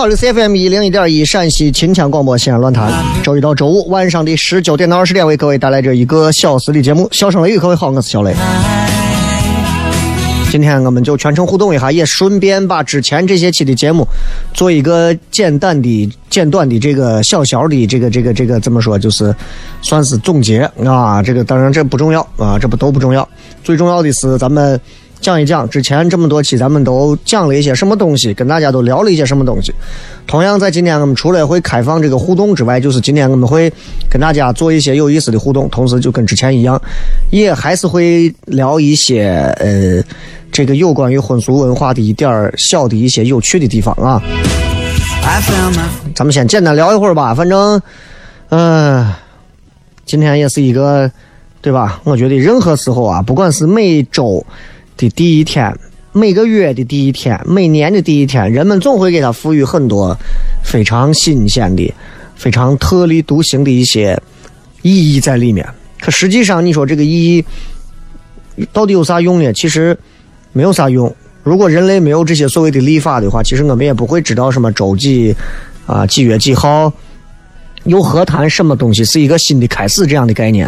[0.00, 2.90] 好，这是 FM 一零一点一陕西秦腔广播西安论坛，
[3.22, 7.06] 周一到周五晚上的十九点到二十点为各位带来这一个小时的节目。
[7.12, 8.34] 笑声雷雨，各位好，我是小雷。
[10.50, 14.08] 今天我们就全程互动一下，也顺便把之前这些期的节目
[14.54, 19.36] 做一个简单的、简短的这个小小的这个、这个、这个怎么说，就是
[19.82, 21.22] 算是总结啊。
[21.22, 23.28] 这个当然这不重要啊，这不都不重要，
[23.62, 24.80] 最重要的是咱们
[25.20, 29.72] 讲一讲之前这么多期咱们都讲了一些什么东西，跟大家都聊了一些什么东西。
[30.26, 33.70] 同样，在今天我们除了会开放这个互动之外，就是今天我们会
[34.08, 36.80] 跟大家做一些有意思的互动，同时就跟之前一样，
[37.30, 39.28] 也还是会聊一些
[39.58, 40.02] 呃
[40.50, 44.22] 这个有关于婚俗文化的一点儿小的一些有趣的地方啊。
[46.14, 47.80] 咱们先简单聊一会儿吧，反正，
[48.48, 49.12] 嗯、
[50.04, 51.10] 今天也是一个，
[51.60, 52.00] 对吧？
[52.04, 54.44] 我觉得任何时候啊，不管是每周
[55.00, 55.74] 的第一天、
[56.12, 60.14] 每个月的第一天、每年的第一天，人们总会给它赋予很多
[60.62, 61.92] 非常新鲜的、
[62.36, 64.20] 非常特立独行的一些
[64.82, 65.66] 意义在里面。
[65.98, 67.44] 可实际上，你说这个意义
[68.74, 69.50] 到底有啥用呢？
[69.54, 69.96] 其实
[70.52, 71.14] 没有啥用。
[71.42, 75.34] 如果人类没有这些所谓的历法的话，其实我们也不会知道什么周几
[75.86, 76.92] 啊、几月几号，
[77.84, 80.66] 又何谈什么东西是一个新的开始这样的概念？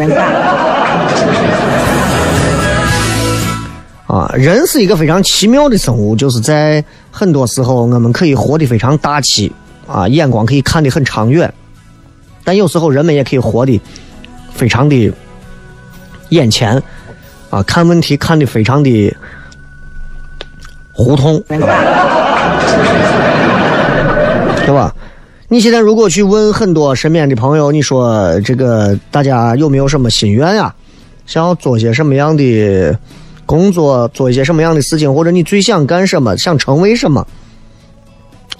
[4.12, 9.50] 啊，人是一个非常奇妙的生物，就是在很多时候我们可以活得非常大气
[9.86, 11.50] 啊，眼光可以看得很长远，
[12.44, 13.80] 但有时候人们也可以活得
[14.52, 15.10] 非常的
[16.28, 16.82] 眼前
[17.48, 19.16] 啊，看问题看得非常的
[20.92, 21.58] 胡同， 对
[24.74, 24.94] 吧？
[25.48, 30.74] 你现在如果去问很多身边的朋友，你说这个大家有没有什么心愿呀？
[31.24, 32.94] 想要做些什么样的
[33.52, 37.26] 工作，做一些什么样的事情，或者你最想干什么，想成为什么？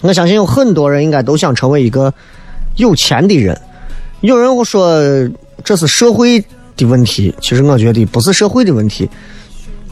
[0.03, 2.13] 我相信有很多人应该都想成为一个
[2.77, 3.59] 有钱的人。
[4.21, 5.01] 有人会说
[5.65, 6.39] 这是社会
[6.77, 9.09] 的问题，其实我觉得不是社会的问题，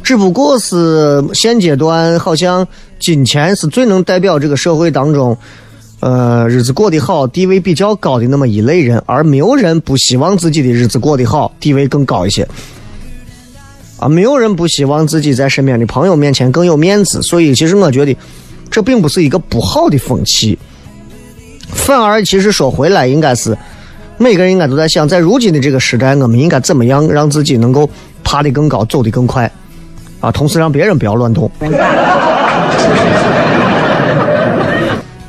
[0.03, 5.35] 只不过是现阶段好像金钱是最能代表这个社会当中，
[6.01, 12.47] 呃，日子过得好、地位比较高的那么一类人，而没有人不希望自己的日子过得好、地位更高一些。
[14.01, 18.17] 啊，没有人不希望自己在身边的朋友面前更有面子，所以其实我觉得
[18.71, 20.59] 这并不是一个不好的风气，
[21.69, 23.55] 反而其实说回来，应该是
[24.17, 27.89] 每个人应该都在想，在如今的这个时代，我们应该怎么样让自己能够
[28.25, 29.51] 爬得更高，走得更快。
[30.21, 31.51] 啊，同时让别人不要乱动。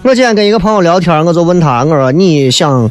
[0.03, 2.89] 我今天跟一个朋友聊天，我就问他，我说你想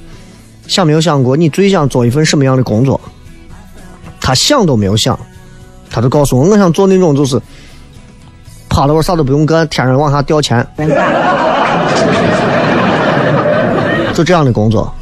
[0.67, 3.00] 想没有想过，你最想做一份什么样的工作？
[4.21, 5.19] 他想都没有想，
[5.90, 7.40] 他就告诉我，我想做那种就是
[8.69, 10.64] 趴着我啥都不用干，天上往下掉钱，
[14.14, 14.92] 就这样的工作。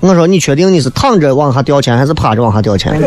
[0.00, 2.98] 我说你确定你是躺着往下掉钱，还是趴着往下掉钱？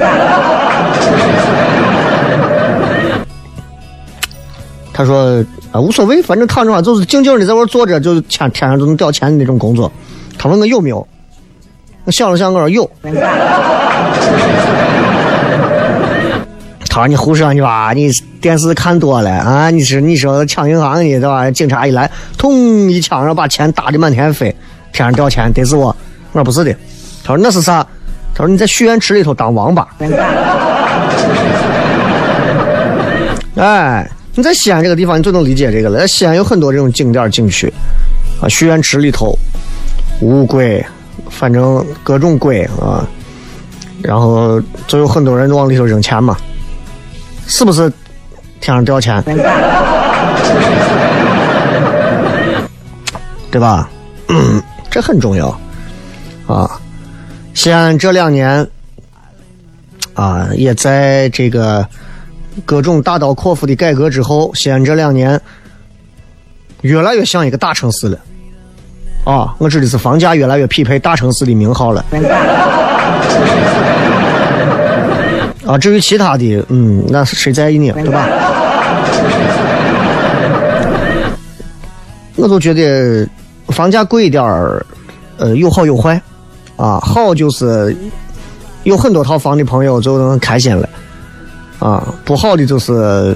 [4.93, 9.91] 他说啊无所谓，反正躺着嘛，就是静静的在那坐着，就天天上就能掉钱的那种工作。
[10.39, 11.07] 他问我有没有，
[12.05, 12.89] 我想了想，我说有。
[16.97, 18.09] 他说你胡说你吧，你
[18.41, 19.69] 电视看多了啊！
[19.69, 21.51] 你是你说抢银行的对吧？
[21.51, 22.09] 警察一来，
[22.39, 24.47] 咚一枪，然后把钱打的满天飞，
[24.91, 25.95] 天上掉钱，得是我。
[26.31, 26.75] 我不是的。
[27.23, 27.85] 他说那是啥？
[28.33, 29.87] 他说你在许愿池里头当王八。
[33.57, 35.99] 哎，你在西安这个地方，你最能理解这个了。
[35.99, 37.71] 在西安有很多这种景点景区
[38.41, 39.37] 啊，许愿池里头
[40.21, 40.83] 乌龟，
[41.29, 43.07] 反正各种龟啊，
[44.01, 46.35] 然后就有很多人往里头扔钱嘛，
[47.47, 47.91] 是不是？
[48.59, 49.23] 天上掉钱，
[53.51, 53.87] 对吧？
[54.89, 55.47] 这很重要
[56.47, 56.79] 啊。
[57.53, 58.67] 西安这两年
[60.15, 61.87] 啊，也在这个
[62.65, 65.39] 各种大刀阔斧的改革之后，西安这两年
[66.81, 68.17] 越来越像一个大城市了。
[69.23, 72.03] 啊，我指的是房价越来越匹配大城市的名号了。
[75.67, 77.91] 啊，至于其他的，嗯，那是谁在意呢？
[77.93, 78.25] 对吧？
[82.37, 83.27] 我就觉得
[83.69, 84.85] 房价贵一点儿，
[85.37, 86.19] 呃，有好有坏。
[86.77, 87.97] 啊，好就是
[88.83, 90.87] 有很多套房的朋友就能开心了。
[91.79, 93.35] 啊，不好的就是，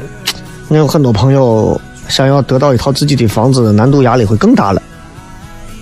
[0.69, 4.81] 我有很多朋友想要得到一套自己的房子，难度压力会更大了，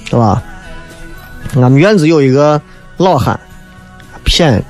[0.09, 0.41] 是吧？
[1.55, 2.59] 俺们院子有一个
[2.97, 3.37] 老汉，
[4.23, 4.63] 骗。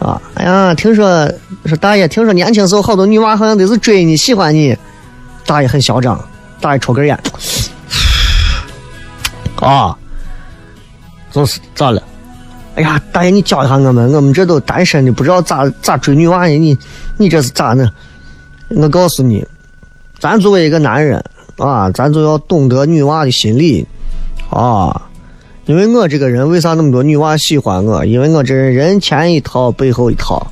[0.00, 1.30] 啊，哎呀，听说
[1.66, 4.76] 说大爷，听说年轻时候好多女娃好像都是追你喜欢你。
[5.46, 6.18] 大爷很嚣张，
[6.60, 7.18] 大爷抽根烟，
[9.60, 9.96] 啊，
[11.30, 12.02] 就是咋了？
[12.76, 16.58] 哎呀，大爷你教一下我们，我们这都单身的，不知道咋咋追女娃呢？
[16.58, 16.78] 你
[17.18, 17.86] 你这是咋呢？
[18.68, 19.46] 我告诉你，
[20.18, 21.22] 咱作为一个男人
[21.58, 23.86] 啊，咱就要懂得女娃的心理
[24.48, 25.02] 啊。
[25.70, 28.04] 因为我这个人为啥那么多女娃喜欢我？
[28.04, 30.44] 因为我这人人前一套，背后一套。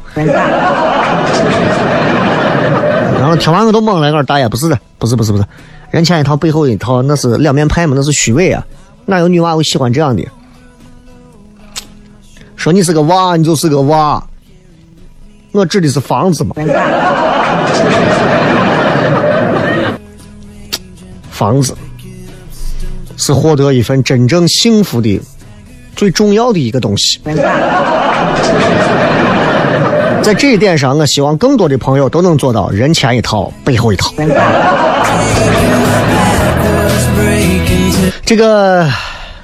[3.19, 5.45] 然后听完我都懵了，我说大爷不是的，不是不是不是，
[5.91, 8.65] 人前一套，背后一套，那是两面派嘛，那是虚伪啊！
[9.07, 10.25] 哪有女娃会喜欢这样的？
[12.55, 14.23] 说你是个娃，你就是个娃。
[15.51, 16.55] 我指的是房子嘛，
[21.33, 21.77] 房子。
[23.19, 25.21] 是获得一份真正幸福的
[25.95, 27.21] 最重要的一个东西。
[30.23, 34.13] 在这一点上，我希望更多的朋友都能做到人前一套，背后一套。
[38.25, 38.87] 这个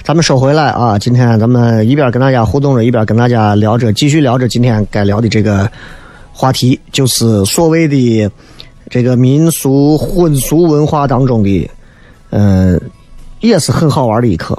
[0.03, 0.99] 咱们收回来啊！
[0.99, 5.69] 今天咱们一边跟大家互动着，一边跟大家聊着，继续聊着今天该聊的这个
[6.33, 8.31] 话题，就是所谓的
[8.91, 11.71] 这个民俗婚俗文化当中的，
[12.31, 12.81] 嗯。
[13.45, 14.59] 也是很好玩的一课，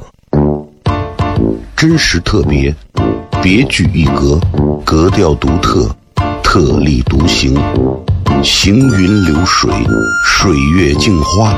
[1.75, 2.71] 真实特别，
[3.41, 4.39] 别具一格，
[4.85, 5.89] 格调独特，
[6.43, 7.59] 特立独行，
[8.43, 9.71] 行云流水，
[10.23, 11.57] 水月镜花，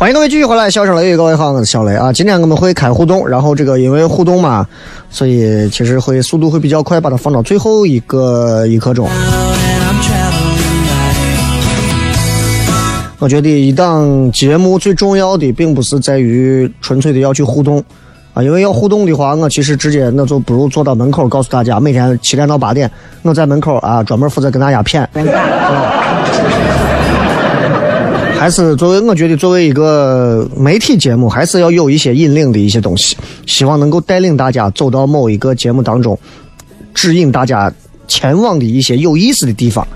[0.00, 2.10] 欢迎各位继续回来，笑声雷雨，各位好，我是小雷啊。
[2.10, 4.66] 今天我们会开互动，然后这个因为互动嘛，
[5.10, 9.06] 所以其实会速度会比较快，把它放到最后一个一刻钟。
[13.18, 17.84] 我觉得一档节目最重要的，并不是在于纯粹的要去互动
[18.32, 22.90] 啊，因为要互动的话，我其实直接那就不如坐到门口告诉大家，每天七点到八点，
[23.20, 25.06] 我在门口啊，专门负责跟大家谝。
[28.40, 36.18] 还是作为我觉得作为一个媒体节目，还是要有一些引领的一些东西，希望能够带领大家走到某一个节目当中，
[36.94, 37.70] 指引大家
[38.08, 39.86] 前往的一些有意思的地方，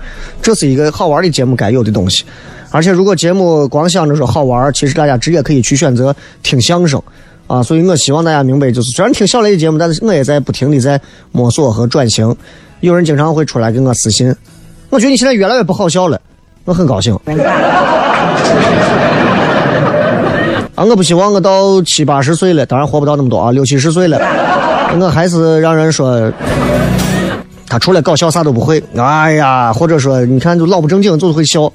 [0.43, 2.23] 这是一个好玩的节目该有的东西。
[2.69, 7.01] 而且如果节目光想着说好玩，其实大家直接可以去选择听相声
[7.47, 7.63] 啊。
[7.63, 12.35] 所以我希望大家明白，就是虽然听小雷的节目，但是我也在不停的在摸索和转型。
[12.81, 14.31] 有人经常会出来给我私信，
[14.91, 16.21] 我觉得你现在越来越不好笑了，
[16.65, 17.17] 我很高兴。
[20.75, 24.19] 啊，我不希望我到七八十岁了，当然活不到那么多啊，六七十岁了，
[24.99, 26.31] 我还是让人说
[27.67, 28.83] 他除了搞笑啥都不会。
[28.97, 31.71] 哎呀，或者说你看就老不正经，就是会笑。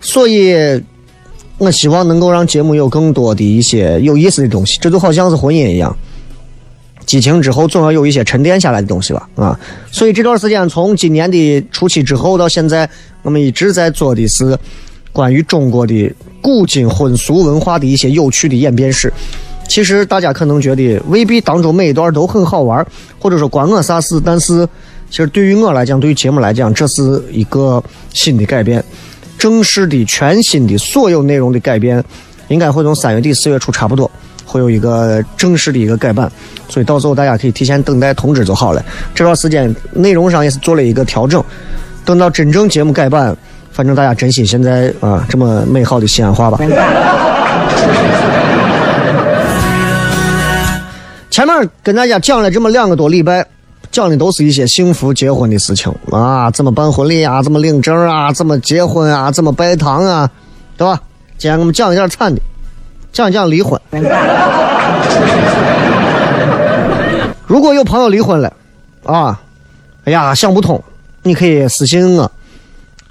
[0.00, 0.82] 所以，
[1.58, 5.94] 我希望能够让节目有更多的一些有意思的东西，这就好像是婚姻一样。
[7.06, 9.58] 激情之后，总要有一些沉淀下来的东西吧，啊！
[9.92, 12.88] 所以这段时间，从今年的初期之后到现在，
[13.22, 14.58] 我们一直在做的是
[15.12, 19.12] 关于中国的古今婚俗文化的一些有趣的演变史。
[19.68, 22.86] 其实大家可能觉得未必当中每一段都很好玩，
[23.18, 24.68] 或者说关我啥事，但是
[25.08, 27.82] 其实对于我来讲，对于节目来讲，这是一个
[28.12, 28.84] 新的改变，
[29.38, 32.02] 正式的、全新的所有内容的改变，
[32.48, 34.10] 应该会从三月底四月初差不多。
[34.44, 36.30] 会有一个正式的一个改版，
[36.68, 38.84] 所以到时候大家可以提前等待通知就好了。
[39.14, 41.42] 这段时间内容上也是做了一个调整，
[42.04, 43.36] 等到真正节目改版，
[43.72, 46.58] 反正大家珍惜现在啊这么美好的西安话吧。
[51.30, 53.44] 前面跟大家讲了这么两个多礼拜，
[53.90, 60.30] 讲的都是一些幸福结婚的事情啊，怎么办婚礼啊，怎么领证啊，怎么结婚啊，怎么拜堂啊，
[60.76, 61.00] 对吧？
[61.36, 62.40] 今天我们讲一点惨的。
[63.14, 63.80] 讲讲离婚。
[67.46, 68.52] 如果有朋友离婚了，
[69.04, 69.40] 啊，
[70.04, 70.82] 哎呀想不通，
[71.22, 72.28] 你可以私信我，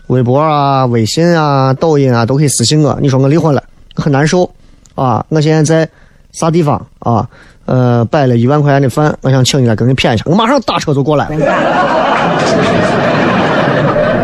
[0.07, 2.97] 微博啊、微信啊、抖音啊都可以私信我。
[3.01, 3.63] 你说我离婚了，
[3.95, 4.51] 很难受
[4.93, 5.89] 啊，我现在在
[6.33, 7.25] 啥地方啊？
[7.65, 11.29] 呃，摆了一万块钱的饭，我想请你来跟你谝一下，我马上打车就过来。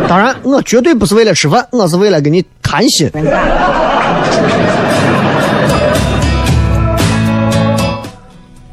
[0.10, 3.10] 当然，我绝对不是为了吃饭，我是为了跟你谈心。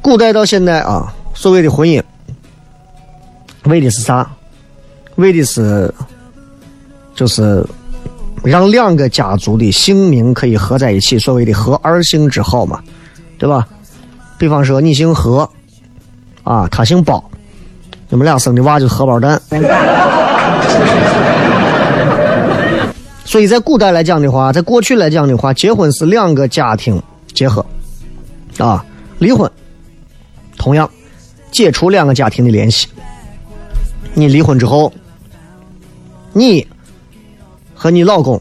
[0.06, 2.00] 古代到现在啊，所谓的婚姻，
[3.64, 4.30] 为的是啥？
[5.16, 5.92] 为的是，
[7.12, 7.66] 就是
[8.44, 12.80] 让两个家族的姓名可以合在一起，所谓的合二姓之好嘛，
[13.36, 13.66] 对吧？
[14.38, 15.50] 比方说你姓何，
[16.44, 17.20] 啊，他姓包，
[18.08, 19.42] 你们俩生的娃就是荷包蛋。
[23.24, 27.02] 所以在古代来讲的话，在过去来讲的话，结婚是两个家庭
[27.34, 27.66] 结合，
[28.58, 28.84] 啊，
[29.18, 29.50] 离婚。
[30.56, 30.90] 同样，
[31.50, 32.88] 解除两个家庭的联系。
[34.14, 34.92] 你离婚之后，
[36.32, 36.66] 你
[37.74, 38.40] 和你老公，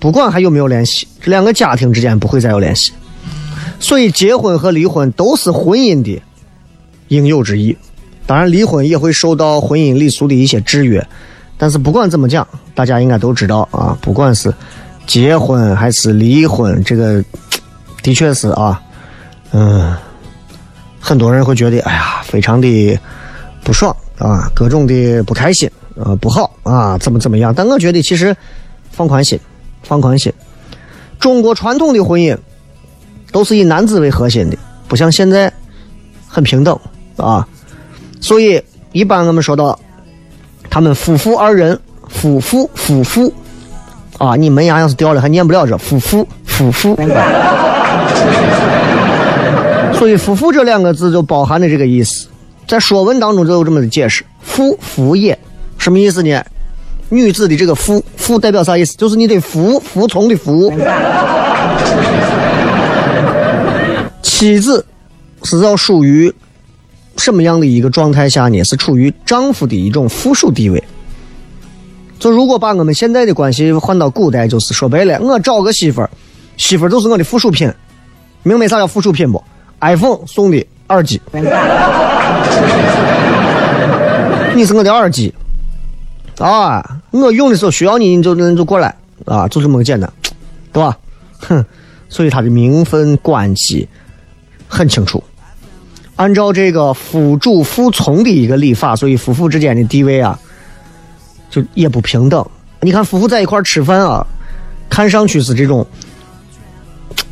[0.00, 2.92] 不管还有没有联系，这两个家庭之间不会再有联系。
[3.78, 6.20] 所以，结婚和离婚都是婚姻的
[7.08, 7.76] 应有之义。
[8.26, 11.04] 当然，离婚也会受到婚姻礼俗的一些制约。
[11.56, 14.52] 但是，不管怎么讲，大家应该都知道啊，不管是
[15.06, 17.24] 结婚还是离婚，这个
[18.02, 18.82] 的确是啊，
[19.52, 19.94] 嗯。
[21.04, 22.98] 很多人会觉得，哎呀，非常的
[23.64, 27.52] 不爽啊，各种的不开心呃不好啊，怎么怎么样？
[27.52, 28.34] 但我觉得其实
[28.92, 29.38] 放宽心，
[29.82, 30.32] 放宽心。
[31.18, 32.38] 中国传统的婚姻
[33.32, 34.56] 都是以男子为核心的，
[34.86, 35.52] 不像现在
[36.28, 36.78] 很平等
[37.16, 37.46] 啊。
[38.20, 39.76] 所以一般我们说到
[40.70, 41.78] 他们夫妇二人，
[42.08, 43.34] 夫妇夫妇
[44.18, 46.96] 啊，你门牙要是掉了还念不了这夫妇夫妇。
[50.02, 52.26] 所以“夫妇”这两个字就包含了这个意思，
[52.66, 55.38] 在《说文》当中就有这么的解释：“妇服也”，
[55.78, 56.44] 什么意思呢？
[57.08, 58.96] 女子的这个“妇”，“妇”代表啥意思？
[58.96, 60.72] 就是你得服，服从的“服”。
[64.22, 64.84] 妻子
[65.44, 66.34] 是要属于
[67.16, 68.60] 什么样的一个状态下呢？
[68.64, 70.82] 是处于丈夫的一种附属地位。
[72.18, 76.10] 就如果把我们现在的关系换到古代，就是说白了，我找个媳妇儿，
[76.56, 77.72] 媳妇儿就是我的附属品。
[78.42, 79.40] 明白啥叫附属品不
[79.82, 81.20] ？iPhone 送的耳机，
[84.54, 85.34] 你是我的耳机
[86.38, 86.82] 啊！
[87.10, 88.94] 我用的时候需要你，你就你就过来
[89.26, 90.10] 啊，就这么简单，
[90.72, 90.96] 对吧？
[91.40, 91.64] 哼，
[92.08, 93.88] 所以他的名分关系
[94.68, 95.22] 很清楚。
[96.16, 100.38] 按照这个夫主服从的一个礼法，所以夫妇之间的地位啊，
[101.50, 102.46] 就也不平等。
[102.80, 104.26] 你看夫妇在一块吃饭啊，
[104.88, 105.86] 看上去是这种。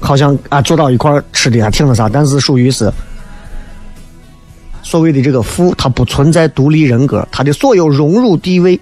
[0.00, 2.90] 好像啊，坐到一块儿吃的还挺那啥，但是属于是
[4.82, 8.80] 所谓的这个父，他不存在独立人格，他的所有荣辱地位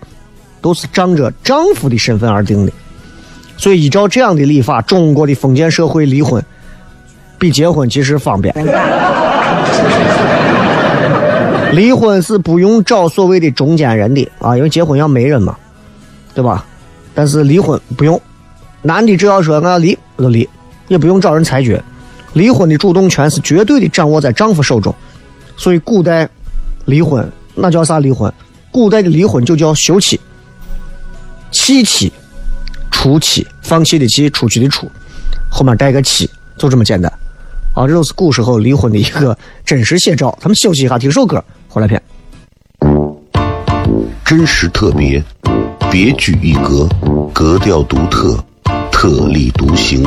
[0.63, 2.73] 都是仗着丈夫的身份而定的。
[3.57, 6.43] 所以依照这样的礼法，中国的封建社会离婚
[7.39, 8.55] 比结婚其实方便。
[11.73, 15.57] 离婚是不用找所谓的中间人的啊，因为结婚要媒人嘛，
[16.35, 16.65] 对吧？
[17.15, 18.21] 但是离婚不用，
[18.81, 20.49] 男的只要说我要离，我就离。
[20.89, 21.83] 也不用找人裁决，
[22.33, 24.95] 离婚的主动权是绝对的掌握在丈夫手中，
[25.57, 26.29] 所以古代
[26.87, 28.33] 离婚那叫啥离婚？
[28.71, 30.21] 古代的离婚就叫休妻、
[31.51, 32.13] 弃妻、
[32.91, 34.91] 除妻，放弃的弃，出去的出，
[35.51, 37.13] 后面带个妻，就这么简单。
[37.75, 40.37] 啊，这都是古时候离婚的一个真实写照。
[40.41, 42.03] 咱们休息一下，听首歌，回来片。
[44.25, 45.23] 真实特别，
[45.91, 46.89] 别具一格，
[47.33, 48.37] 格调独特，
[48.93, 50.07] 特立独行。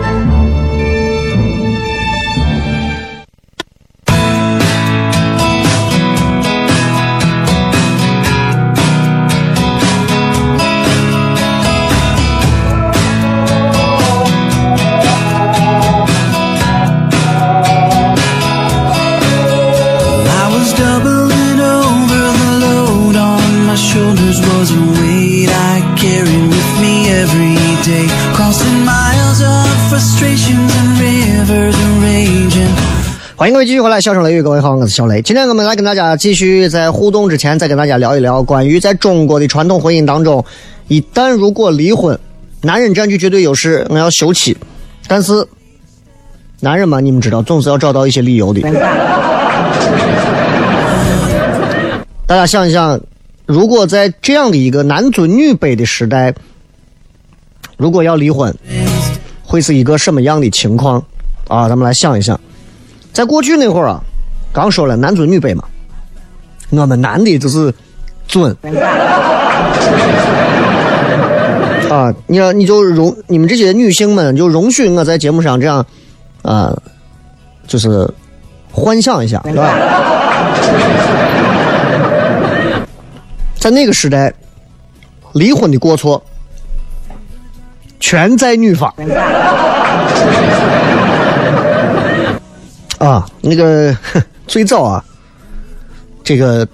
[33.41, 35.19] 欢迎各位继续回来，笑声雷雨，各位好，我是小雷。
[35.23, 40.45] 今天我们来跟大家继续在互动之前，再跟大家聊一聊关于在中国的传统婚姻当中，
[40.87, 42.19] 一旦如果离婚，
[42.61, 44.55] 男人占据绝对优势，我要休妻。
[45.07, 45.43] 但是，
[46.59, 48.61] 男人嘛，你们知道，总是要找到一些理由的。
[52.27, 53.01] 大家想一想，
[53.47, 56.31] 如果在这样的一个男尊女卑的时代，
[57.75, 58.55] 如果要离婚，
[59.41, 61.03] 会是一个什么样的情况？
[61.47, 62.39] 啊，咱们来想一想。
[63.13, 64.01] 在过去那会儿啊，
[64.53, 65.63] 刚说了男尊女卑嘛，
[66.69, 67.73] 我们男的就是
[68.27, 68.55] 尊
[71.89, 75.85] 啊，你你就容你们这些女性们就容许我在节目上这样
[76.41, 76.73] 啊，
[77.67, 78.09] 就是
[78.71, 79.75] 幻想一下，对吧？
[83.59, 84.33] 在那个时代，
[85.33, 86.23] 离婚的过错
[87.99, 88.91] 全在女方。
[93.01, 93.97] 啊，那个
[94.45, 95.03] 最早啊，
[96.23, 96.67] 这个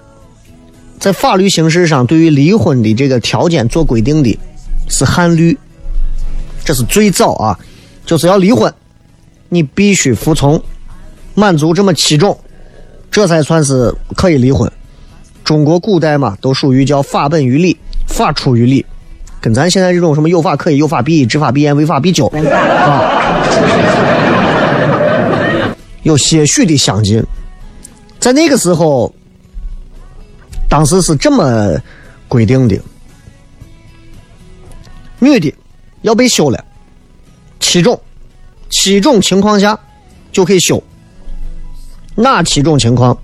[1.00, 4.38] 在法律形式上对于离婚的这个条件做规定的
[4.90, 5.58] 是汉律，
[6.66, 7.58] 这是最早啊，
[8.06, 8.72] 就是要离婚，
[9.48, 10.62] 你必须服从，
[11.34, 12.38] 满足这么七种，
[13.10, 14.70] 这才算是可以离婚。
[15.46, 18.86] 中国古代嘛，都属于叫法本于理，法出于理，
[19.40, 23.14] 跟咱现在这种什么有法可依、有法必依、执法必严、违法必究啊。
[26.04, 26.76] 有些许的。
[26.78, 27.24] 相近，
[28.20, 29.14] 在那个时候，
[30.70, 31.76] 当时是这么
[32.28, 32.80] 规定的：
[35.20, 35.54] 女的。
[36.04, 36.64] 要被休了，
[37.60, 38.00] 七种，
[38.70, 39.78] 七种情况下
[40.32, 40.82] 就可以休。
[42.16, 43.18] 哪七种情况？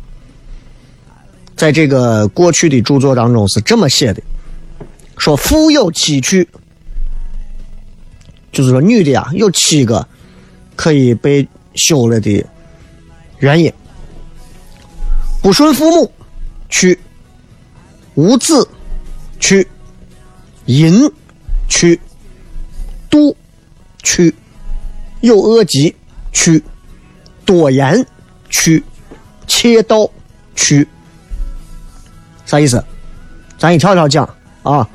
[1.56, 2.82] 在这个过去的。
[2.82, 4.22] 著作当中是这么写的：
[5.18, 6.50] 说夫有七去，
[8.52, 9.14] 就是说女的。
[9.16, 10.06] 啊有七个
[10.76, 12.44] 可以被休了的。
[13.44, 13.74] 原因：
[15.42, 16.10] 不顺父母，
[16.70, 16.98] 去；
[18.16, 18.66] 无子，
[19.38, 19.62] 去；
[20.68, 21.12] 淫，
[21.68, 22.00] 去；
[23.12, 23.36] 妒，
[24.02, 24.34] 去；
[25.20, 25.94] 有恶疾，
[26.32, 26.62] 去；
[27.46, 28.06] 多言，
[28.50, 28.82] 去；
[29.46, 30.10] 切刀，
[30.56, 30.88] 去。
[32.46, 32.82] 啥意思？
[33.58, 34.24] 咱一条条讲
[34.64, 34.88] 啊，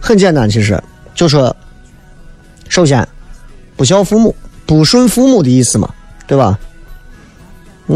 [0.00, 0.82] 很简单，其实
[1.14, 1.54] 就说，
[2.68, 3.06] 首先，
[3.76, 4.34] 不孝父母，
[4.66, 5.88] 不顺父母的意思嘛，
[6.26, 6.58] 对吧？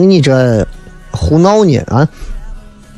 [0.05, 0.67] 你这
[1.11, 2.07] 胡闹呢啊！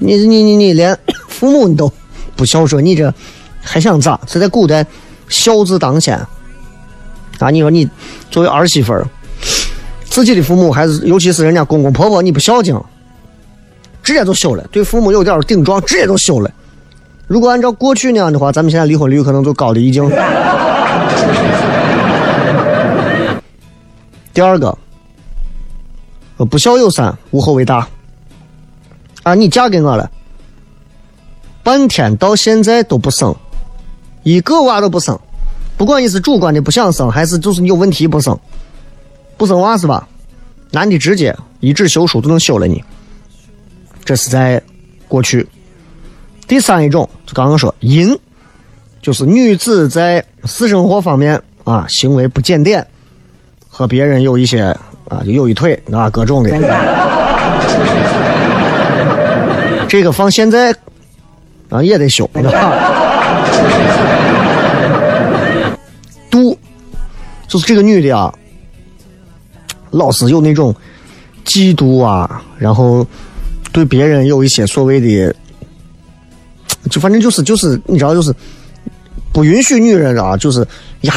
[0.01, 0.97] 你你你你连
[1.29, 1.93] 父母你都
[2.37, 3.13] 不孝顺，你这
[3.61, 4.19] 还想咋？
[4.27, 4.87] 这在古代
[5.29, 6.17] 孝字当先
[7.39, 7.51] 啊！
[7.51, 7.89] 你说你
[8.31, 9.07] 作为儿媳妇儿，
[10.05, 12.81] 自己的父母还是尤其是人家公公婆婆，你不孝敬，
[14.03, 14.65] 直接就休了。
[14.73, 16.51] 对父母有点顶撞，直接就休了。
[17.27, 20.09] 如果按照过去那样的话，咱们现在离婚率可能就高的已经。
[24.33, 24.77] 第二个。
[26.45, 27.89] 不孝有三，无后为大。
[29.25, 30.11] 啊，你嫁给我了，
[31.63, 33.35] 半天到现在都不生，
[34.23, 35.19] 一个娃都不生，
[35.77, 38.39] 不管你是主观的不想生，还是就是你有问题不生，
[39.37, 40.09] 不生娃是吧？
[40.71, 42.83] 男的直接一纸休书都能休了你。
[44.05, 44.63] 这是在
[45.09, 45.47] 过去。
[46.47, 48.19] 第三一种，就刚刚说淫，
[49.03, 52.87] 就是女子在私生活方面啊行为不检点，
[53.69, 54.75] 和别人有一些。
[55.09, 56.51] 啊，就有一腿啊，各种的。
[59.89, 60.71] 这个放现在
[61.71, 62.29] 啊也得修。
[66.31, 66.59] 度，
[67.49, 68.31] 就是这个女的啊，
[69.91, 70.75] 老是有那种
[71.47, 73.07] 嫉妒啊，然后
[73.73, 75.35] 对别人有一些所谓的，
[76.91, 78.31] 就反正就是就是你知道，就是
[79.33, 80.61] 不允许女人啊，就是
[81.01, 81.15] 呀，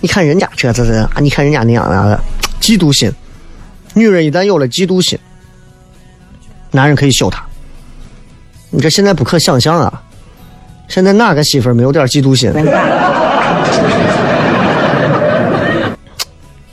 [0.00, 2.20] 你看人家这这这啊，你看人家那样啊。
[2.64, 3.12] 嫉妒心，
[3.92, 5.18] 女人一旦有了嫉妒心，
[6.70, 7.44] 男人可以休她。
[8.70, 10.02] 你这现在不可想象啊！
[10.88, 12.50] 现在哪个媳妇没有点嫉妒心？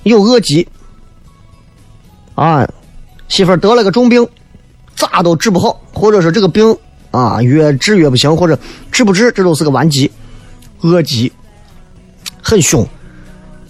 [0.04, 0.66] 有恶疾
[2.36, 2.66] 啊，
[3.28, 4.26] 媳妇得了个重病，
[4.96, 6.74] 咋都治不好，或者说这个病
[7.12, 8.58] 啊越治越不行，或者
[8.94, 10.10] 治不治，这都是个顽疾，
[10.80, 11.30] 恶疾，
[12.42, 12.88] 很凶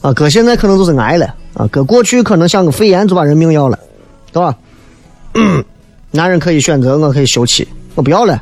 [0.01, 0.13] 啊！
[0.13, 1.35] 哥现在可能都是癌了。
[1.53, 3.77] 啊，搁过去可能像个肺炎就把人命要了，
[4.31, 4.55] 对吧？
[6.11, 8.41] 男人可以选择，我可以休妻，我不要了。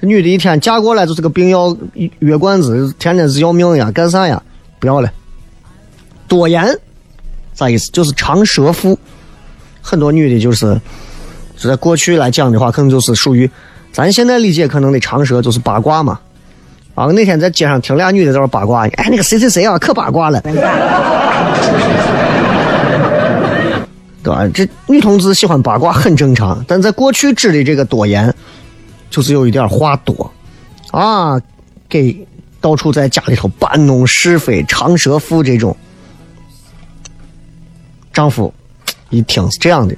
[0.00, 1.76] 这女的一天嫁过来就是个病要
[2.20, 4.42] 药罐子，天天是要命呀，干啥呀？
[4.80, 5.10] 不要了。
[6.26, 6.76] 多言，
[7.54, 7.90] 啥意思？
[7.92, 8.98] 就是长舌妇。
[9.80, 10.80] 很多女的就是，
[11.56, 13.48] 就在过去来讲的话，可能就是属于
[13.92, 16.18] 咱现在理解可能的长舌，就是八卦嘛。
[16.94, 20.40] 啊，那天在街上听俩女的在那八卦，哎，那个谁谁谁啊，可八卦了。
[24.22, 24.46] 对吧？
[24.54, 28.32] 这女同志喜欢八卦很正常，但在过去指的这个多言，
[29.10, 30.32] 就是有一点话多，
[30.92, 31.40] 啊，
[31.88, 32.24] 给
[32.60, 35.76] 到处在家里头搬弄是非、长舌妇这种。
[38.12, 38.52] 丈夫
[39.10, 39.96] 一听是这样的，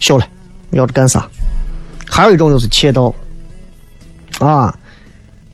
[0.00, 0.26] 笑了，
[0.70, 1.28] 要干啥？
[2.08, 3.14] 还有一种就是窃盗，
[4.40, 4.76] 啊，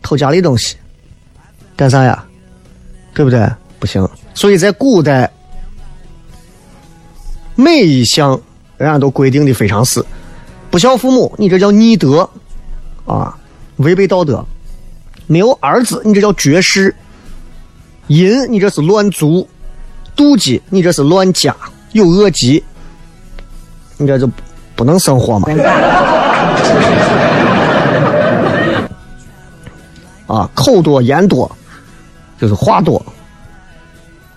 [0.07, 0.77] 偷家里东西，
[1.75, 2.25] 干啥呀？
[3.13, 3.45] 对不对？
[3.81, 4.09] 不行。
[4.35, 5.29] 所以在古代。
[7.57, 8.39] 每一项，
[8.77, 10.05] 人家都规定的非常死，
[10.71, 12.29] 不孝父母，你这叫逆德，
[13.07, 13.35] 啊，
[13.77, 14.45] 违背道德；
[15.27, 16.93] 没有儿子，你这叫绝世；
[18.09, 19.47] 淫，你这是乱族；
[20.15, 21.51] 妒忌，你这是乱家；
[21.93, 22.63] 有恶疾，
[23.97, 24.31] 你这就
[24.77, 25.49] 不能生活嘛。
[30.27, 31.51] 啊，口多言多，
[32.41, 33.05] 就是话多。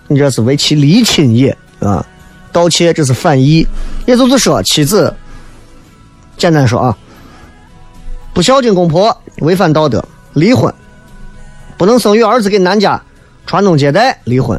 [0.06, 2.04] 你这是为其离亲也啊，
[2.52, 3.66] 盗窃这是反义，
[4.06, 5.14] 也就是说妻子，
[6.36, 6.96] 简单说啊，
[8.34, 10.72] 不孝敬公婆，违反道德，离婚；
[11.76, 13.00] 不能生育儿子给男家
[13.46, 14.58] 传宗接代，离婚；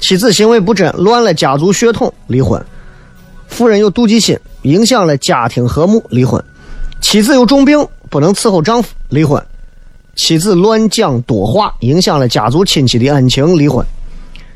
[0.00, 2.60] 妻子行为不贞，乱了家族血统，离婚；
[3.48, 6.40] 妇人有妒忌心，影响了家庭和睦，离婚；
[7.00, 9.40] 妻子有重病，不能伺候丈夫，离婚；
[10.20, 13.82] 妻子乱讲多话，影响了家族亲戚的恩情，离婚。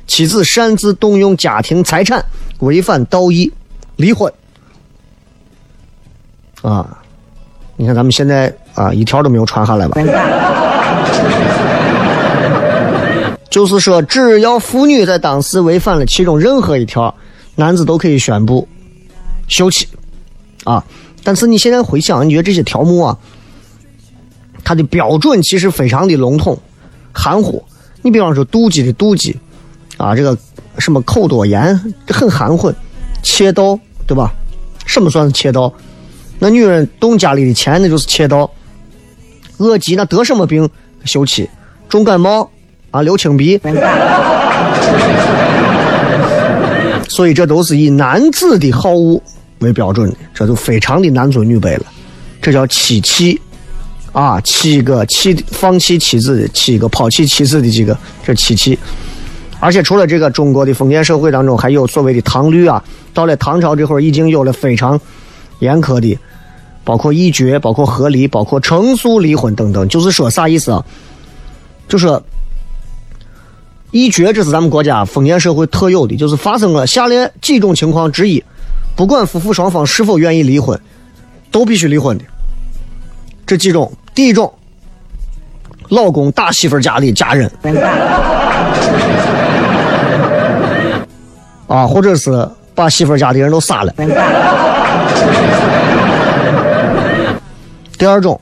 [0.07, 2.23] 妻子擅自动用家庭财产，
[2.59, 3.51] 违反道义，
[3.97, 4.31] 离婚。
[6.61, 6.99] 啊，
[7.77, 9.97] 你看咱们现在啊，一条都没有传下来吧？
[13.49, 17.15] 就是说，只要妇女在当时违反了其中任何一条，
[17.55, 18.69] 男子都可以宣布
[19.49, 19.89] 休妻。
[20.65, 20.85] 啊，
[21.23, 23.17] 但是你现在回想，你觉得这些条目啊，
[24.65, 26.59] 它的标准其实非常的笼统、
[27.13, 27.63] 含糊。
[28.03, 29.37] 你比方说，妒忌的妒忌。
[29.97, 30.37] 啊，这个
[30.79, 32.75] 什么口多言很含混，
[33.23, 34.35] 窃盗对吧？
[34.87, 35.73] 什么算是窃盗？
[36.41, 38.51] 那女人动家里的钱，那就是窃盗。
[39.59, 40.69] 恶疾那得什么病？
[41.05, 41.49] 休妻。
[41.89, 42.51] 重感冒
[42.91, 43.61] 啊，流清鼻。
[47.09, 49.23] 所以这都是以男子的好恶
[49.61, 51.85] 为标准的，这就非常的男尊女卑了。
[52.43, 53.41] 这叫妻弃
[54.15, 58.79] 啊，七个弃放弃妻子的七个抛弃妻子的几个，这妻弃。
[59.59, 62.83] 而且除了这个，中国的封建社会当中还有所谓的唐律啊。
[63.13, 65.01] 到了唐朝这会儿，已经有了非常
[65.59, 66.17] 严苛的，
[66.85, 69.89] 包括议决、包括和离、包括成诉离婚等等。
[69.89, 70.85] 就是说啥意思啊？
[71.89, 72.23] 就说
[73.91, 78.43] 一绝，这是咱们国家封建社会特有的，就是发生了下列几种情况之一，
[78.95, 80.81] 不管夫妇双方是否愿意离婚，
[81.51, 82.25] 都必须离婚的。
[83.47, 84.53] 这几种，第一种，
[85.89, 87.51] 老公打媳妇家里家人。
[91.67, 93.93] 啊，或者是把媳妇家的人都杀了。
[97.99, 98.41] 第二种，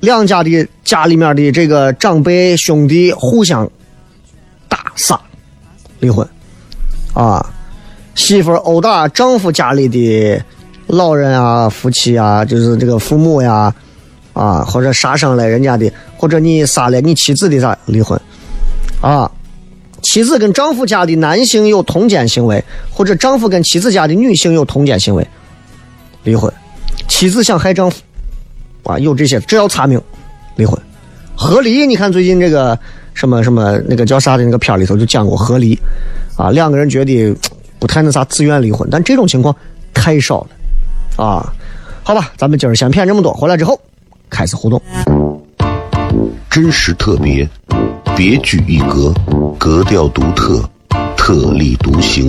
[0.00, 3.68] 两家的家里面的这个长辈兄弟互相
[4.68, 5.20] 打杀，
[5.98, 6.26] 离婚。
[7.12, 7.44] 啊，
[8.14, 10.40] 媳妇殴打丈夫家里的
[10.86, 13.74] 老人啊、夫妻啊，就是这个父母呀，
[14.32, 18.20] 啊或者杀伤了人家的，或者你杀了你妻子的啥，离婚。
[19.00, 19.30] 啊。
[20.02, 25.24] 妻子跟丈夫家的男性有通奸行为，或者丈夫跟妻子家的女性有通奸行为，
[26.24, 26.52] 离婚。
[27.06, 28.02] 妻子想害丈夫，
[28.82, 29.98] 啊，有这些，只要查明，
[30.56, 30.76] 离婚。
[31.36, 32.76] 和离，你看最近这个
[33.14, 35.78] 什么什么那个叫啥的那个片里头就讲过和离，
[36.36, 37.32] 啊，两个人觉得
[37.78, 39.54] 不太那啥，自愿离婚，但这种情况
[39.94, 41.54] 太少了，啊，
[42.02, 43.80] 好吧，咱们今儿先骗这么多，回来之后
[44.32, 44.80] 开始互动，
[46.48, 47.46] 真实特别。
[48.16, 49.12] 别具一格，
[49.58, 50.62] 格调独特，
[51.16, 52.28] 特立独行，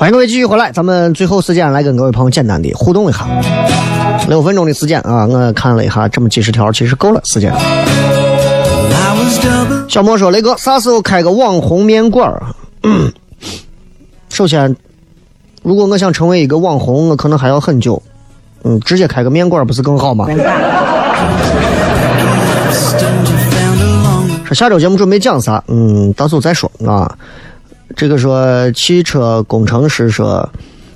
[0.00, 3.26] 欢迎各位继续回来，咱们最后时间来跟各位朋友简单的互动一下，
[4.28, 7.52] 六分钟的时间啊，我看了一下，这么几十条其实够了时间。
[9.88, 12.32] 小莫说：“雷哥，啥时候开个网红面馆？”
[14.30, 14.76] 首先，
[15.64, 18.00] 如果我想成为一个网红，我可能还要很久。
[18.62, 20.28] 嗯，直接开个面馆不是更好吗？
[24.44, 25.60] 说下周节目准备讲啥？
[25.66, 27.18] 嗯，到时候再说啊。
[27.98, 30.48] 这个说汽车工程师说，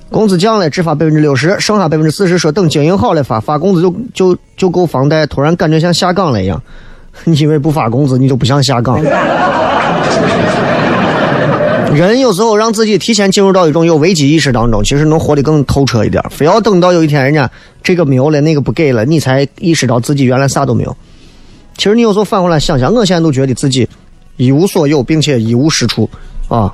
[0.09, 5.25] 工资降了只发百分之六十，剩下百分之四十说等经营好了发，发工资就就就够房贷。
[5.27, 6.63] 突然感觉像下岗了一样，
[7.25, 9.03] 你以为不发工资你就不想下岗？
[11.93, 16.23] 人有时候让自己提前进入到一种有危机意识当中，其实能活得更透彻一点。
[16.31, 17.51] 非要等到有一天人家
[17.83, 20.95] 这个没有了，那个不给了，你才意识到自己原来啥都没有。
[21.77, 23.85] 其实你有时候反过来想想，我现在都觉得自己
[24.37, 26.09] 一无所有，并且一无是处
[26.57, 26.73] 啊。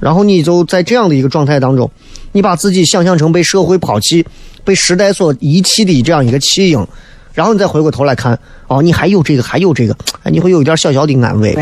[0.00, 1.90] 然后你就在这样的一个状态当中，
[2.32, 4.26] 你把自己想象成被社会抛弃、
[4.62, 6.86] 被时代所遗弃的这样一个弃婴，
[7.32, 11.56] 然后你再回过头来看，哦，你还有这个，还有这个，哎，你会有一点小小的安慰。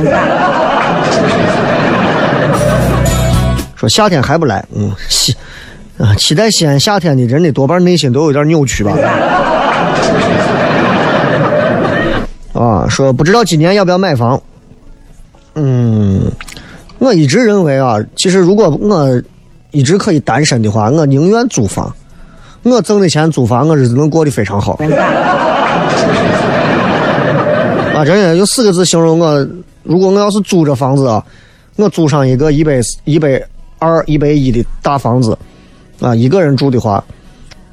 [3.77, 5.37] 说夏天还不来，嗯，西
[5.99, 8.93] 啊，期待西安夏天的人的多半内心都有点扭曲吧。
[12.55, 14.43] 啊，说不知道今年要不要买房。
[15.55, 16.29] 嗯，
[16.99, 19.23] 我一直认为啊，其实如果我
[19.71, 21.95] 一直可以单身的话，我宁愿租房。
[22.63, 24.73] 我挣的钱租房，我日子能过得非常好。
[27.95, 29.47] 啊，真的，用四个字形容我，
[29.83, 31.25] 如果我要是租着房子啊，
[31.77, 33.43] 我租上一个一百一百。
[33.79, 35.37] 二一百一的大房子，
[36.01, 37.05] 啊，一个人住的话，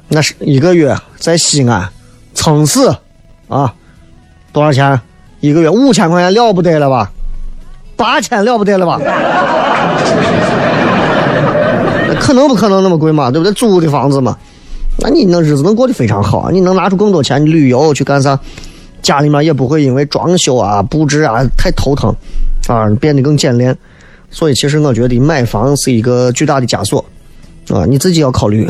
[0.06, 1.88] 那是一个月在西安，
[2.34, 2.94] 撑死，
[3.48, 3.72] 啊，
[4.52, 5.00] 多少钱？
[5.40, 7.10] 一个月五千块钱了不得了吧？
[7.96, 9.00] 八千了不得了吧？
[12.20, 13.30] 可能不可能那么贵嘛？
[13.30, 13.52] 对不对？
[13.52, 14.36] 租的房子嘛，
[14.98, 18.38] 那你那日子能过得非常好，你能拿出更多钱旅游去干啥？
[19.02, 22.14] 家里面也不会因为装修啊、布置啊太头疼，
[22.68, 23.76] 啊，变得更简练。
[24.30, 27.04] 所以，其实我觉得买房是一个巨大的枷锁，
[27.68, 28.66] 啊，你自己要考虑。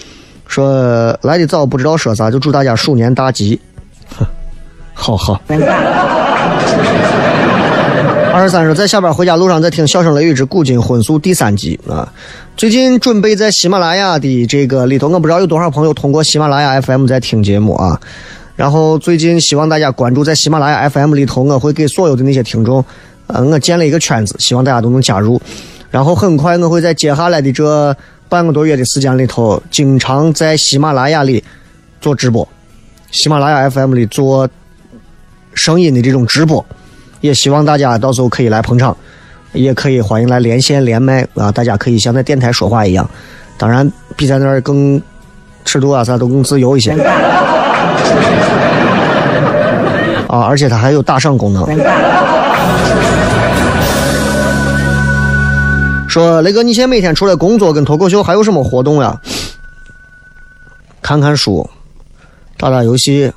[0.48, 3.60] 说来的早不知道说啥，就祝大家鼠年大吉。
[4.94, 5.40] 好 好。
[8.36, 12.12] 二十三说在下班回家路上在听《笑声雷雨之古今婚俗》第三集啊。
[12.54, 17.98] 最近准备在喜马拉雅的这个里头，我不知道有多少朋友通过喜马拉雅 FM 在听节目啊。
[18.54, 22.84] 然后最近希望大家关注在喜马拉雅 FM 里头，我会给所有的那些听众。
[23.28, 25.40] 呃，我建了一个圈子，希望大家都能加入。
[25.90, 27.96] 然后很快我会在接下来的这
[28.28, 31.42] 半个多月的时间里头，经常在喜马拉雅里
[32.02, 32.46] 做直播，
[33.10, 34.46] 喜马拉雅 FM 里做
[35.54, 36.62] 声音的这种直播。
[37.26, 38.96] 也希望大家到时候可以来捧场，
[39.52, 41.50] 也可以欢迎来连线连麦啊！
[41.50, 43.08] 大家可以像在电台说话一样，
[43.58, 45.02] 当然比在那儿更
[45.64, 46.92] 尺度啊啥都更自由一些。
[50.28, 51.66] 啊，而且它还有打赏功能。
[56.08, 59.20] 说雷哥，你现在每天除了工作跟脱口秀，还有什么活动呀？
[61.02, 61.68] 看看书，
[62.56, 63.32] 打打游戏，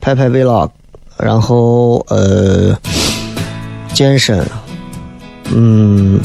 [0.00, 0.70] 拍拍 vlog，
[1.16, 2.76] 然后呃，
[4.00, 4.42] 健身，
[5.52, 6.18] 嗯，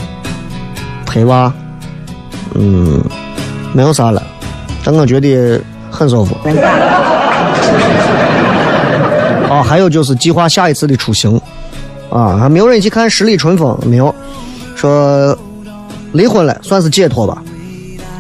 [1.05, 1.51] 陪娃，
[2.53, 3.03] 嗯，
[3.73, 4.25] 没有啥了，
[4.81, 5.59] 但我觉得
[5.91, 6.37] 很舒服。
[9.49, 11.37] 啊， 还有就是计划下一次的出行，
[12.09, 14.15] 啊，还没有人去看十里春风，没有，
[14.73, 15.37] 说。
[16.13, 17.43] 离婚了，算是解脱吧。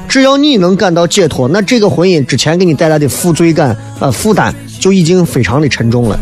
[0.09, 6.19] 只要你能感到解脱，那这个婚姻之前给你带来的负罪感啊负担就已经非常的沉重了。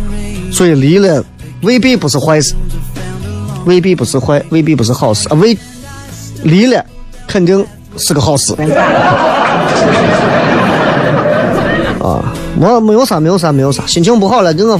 [0.51, 1.25] 所以离了
[1.63, 2.53] 未必不是坏事，
[3.65, 5.33] 未必不是坏，未必不是好事啊。
[5.35, 5.57] 未
[6.43, 6.83] 离了
[7.27, 7.65] 肯定
[7.97, 8.53] 是个好事。
[12.01, 13.85] 啊，没没有啥，没有啥，没有啥。
[13.87, 14.79] 心情不好了，给我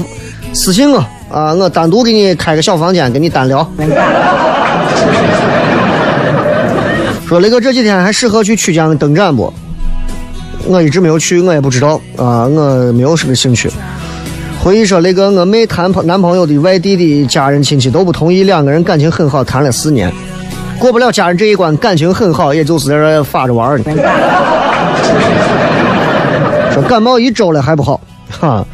[0.52, 0.98] 私信我
[1.30, 3.66] 啊，我单独给你开个小房间，跟你单聊。
[7.26, 9.52] 说雷哥这几天还适合去曲江登展不？
[10.66, 13.70] 我一直没有去，我也不知道啊，我没有什么兴趣。
[14.64, 20.10] 回忆说那个，我妹谈朋男朋友的外地的家人亲戚都不同意，两个人感情很好，谈了四年，
[20.78, 23.84] 过不了家人这一关，感情很好，也就是在这发着玩呢。
[26.72, 28.66] 说感冒一周了还不好，哈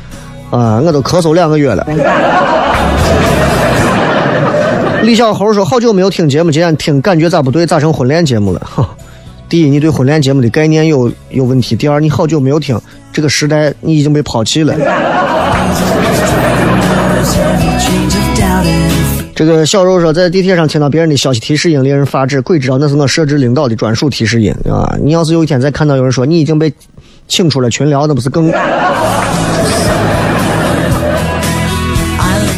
[0.53, 1.85] 啊，我都咳嗽两个月了。
[5.03, 7.67] 李小猴说：“好久没有听节目，今天听感觉咋不对？
[7.67, 8.63] 咋成婚恋节目了？
[8.65, 8.89] 哈，
[9.49, 12.81] 第一，你对婚恋节目的概念有有问题；第二，你好久没有听，
[13.13, 14.73] 这个时代你已经被抛弃了。”
[19.35, 22.43] 这个小肉说，在地铁上听到别人的消息提示音，令人发指。
[22.43, 24.95] 鬼知道那是我设置领导的专属提示音啊！
[25.03, 26.71] 你要是有一天再看到有人说你已经被
[27.27, 28.53] 请出了群聊，那不是更？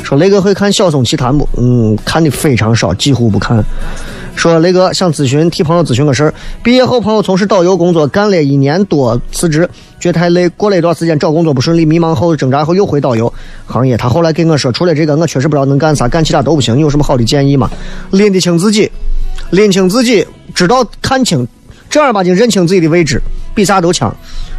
[0.02, 1.48] 说雷哥会看《小松奇谈》不？
[1.56, 3.64] 嗯，看的非常少，几乎不看。
[4.34, 6.34] 说雷哥想咨询替朋友咨询个事儿。
[6.64, 9.70] 毕业后，朋友从事导游工作，干了一年多，辞职，
[10.02, 10.48] 觉太累。
[10.50, 13.32] 过了一段时间找工作不顺利，迷茫后挣扎后又回导游
[13.64, 13.96] 行业。
[13.96, 16.76] 他后来跟我说，除了这个，我确实不知道能干啥，干其他都不行。
[16.76, 17.70] 你有什么好的建议吗？
[18.10, 18.90] 拎得清自己，
[19.50, 21.46] 拎清自己，知道看清，
[21.88, 23.22] 正儿八经认清自己的位置，
[23.54, 24.12] 比啥都强。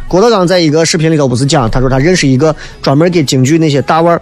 [0.08, 4.18] 郭德纲在一个视频里头不是讲，他说他认识一个专门给京剧那些大腕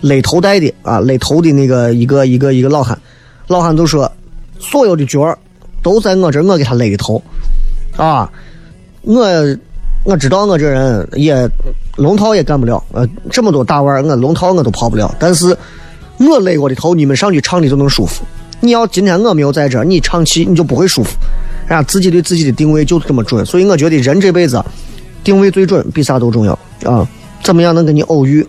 [0.00, 2.98] 勒头带的啊，勒头的那个一个一个一个老汉，
[3.46, 4.10] 老汉就说，
[4.58, 5.38] 所有的角儿
[5.82, 7.22] 都在我这，我给他勒的头，
[7.96, 8.30] 啊，
[9.02, 9.24] 我
[10.04, 11.48] 我知道我这人也
[11.96, 15.56] 龙套也干不了，呃，这么多大腕儿，我龙套我都跑不了，但是
[16.18, 18.22] 我勒过的头，你们上去唱的就能舒服。
[18.60, 21.16] 你要今天我没有在这儿，你唱戏你就不会舒服，
[21.68, 24.62] 啊，自己对自己的定位就这么准，所以我觉得人这辈子
[25.22, 26.52] 定位最准，比啥都重要
[26.84, 27.06] 啊。
[27.42, 28.46] 怎么样能跟你偶遇？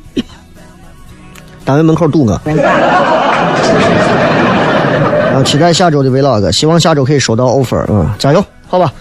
[1.63, 2.33] 单位门口堵我。
[5.35, 8.93] 啊，期待下周的 vlog，希望下周可以收到 offer，嗯，加油，好吧。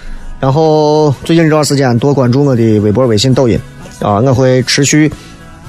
[0.44, 3.58] 然后最近这段时间多关注我的微博、微信、抖音，
[3.98, 5.10] 啊，我会持续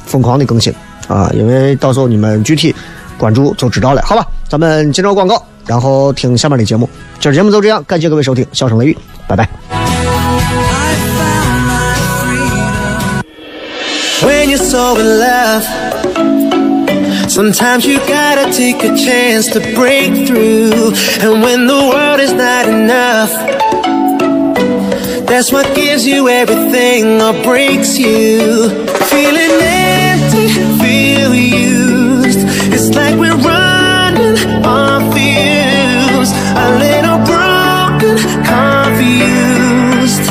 [0.05, 0.73] 疯狂的更新，
[1.07, 2.75] 啊，因为到时候你们具体
[3.17, 4.27] 关注就知道了，好吧。
[4.49, 6.89] 咱们接着广告，然后听下面的节目。
[7.21, 8.97] 今儿节目就这样，感谢各位收听，笑声雷雨，
[9.29, 9.47] 拜拜。
[14.21, 15.63] When you're so in love,
[17.29, 20.91] sometimes you gotta take a chance to break through.
[21.21, 23.31] And when the world is not enough,
[25.35, 28.69] that's what gives you everything or breaks you.
[29.11, 30.47] Feeling empty,
[30.79, 32.39] feel used.
[32.71, 36.31] It's like we're running on fumes.
[36.63, 38.15] A little broken,
[38.47, 40.25] confused.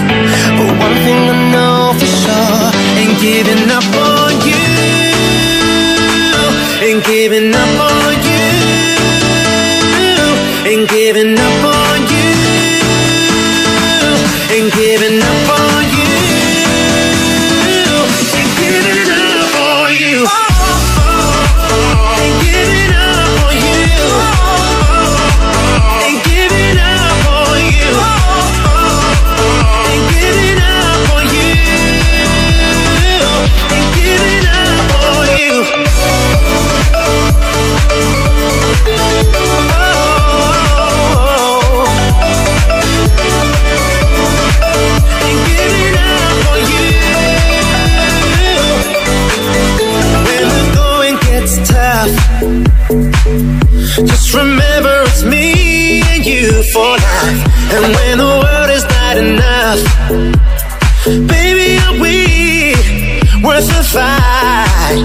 [0.57, 4.65] But one thing I know for sure ain't giving up on you.
[6.81, 8.49] Ain't giving up on you.
[10.71, 12.04] Ain't giving up on you.
[14.65, 16.09] Ain't giving up on you.
[18.33, 20.25] Ain't giving up on you.
[20.25, 21.21] Oh, oh,
[21.69, 23.64] oh, Ain't giving up on you.
[52.05, 52.41] Tough,
[54.07, 57.41] just remember it's me and you for life.
[57.73, 59.81] And when the world is not enough,
[61.29, 62.75] baby, are we
[63.43, 65.01] worth the fight?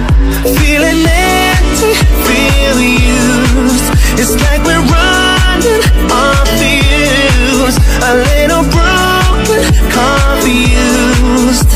[0.60, 1.94] Feeling empty,
[2.28, 3.88] feel used.
[4.20, 7.78] It's like we're running on fumes.
[8.02, 9.62] A little broken,
[9.96, 11.70] confused.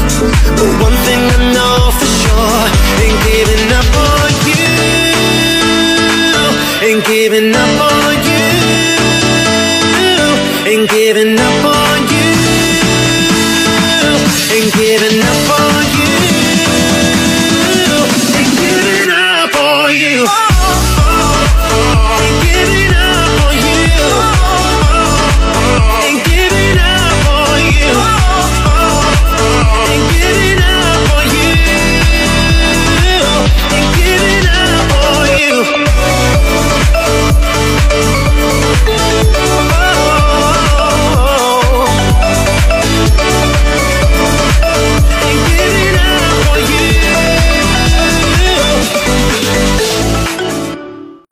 [0.58, 2.66] But one thing I know for sure
[3.04, 3.63] ain't giving
[7.06, 8.44] giving up on you.
[10.72, 12.13] Ain't giving up on